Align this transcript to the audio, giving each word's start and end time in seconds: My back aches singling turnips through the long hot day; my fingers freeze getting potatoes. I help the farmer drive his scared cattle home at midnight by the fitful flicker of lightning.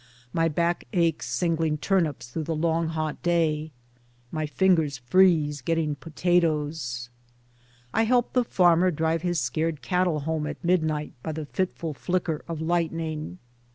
My 0.33 0.47
back 0.47 0.85
aches 0.93 1.27
singling 1.27 1.77
turnips 1.77 2.27
through 2.29 2.45
the 2.45 2.55
long 2.55 2.87
hot 2.87 3.21
day; 3.21 3.69
my 4.31 4.47
fingers 4.47 4.97
freeze 4.97 5.61
getting 5.61 5.93
potatoes. 5.93 7.11
I 7.93 8.05
help 8.05 8.33
the 8.33 8.43
farmer 8.43 8.89
drive 8.89 9.21
his 9.21 9.39
scared 9.39 9.83
cattle 9.83 10.21
home 10.21 10.47
at 10.47 10.63
midnight 10.63 11.13
by 11.21 11.33
the 11.33 11.45
fitful 11.45 11.93
flicker 11.93 12.43
of 12.47 12.59
lightning. 12.59 13.37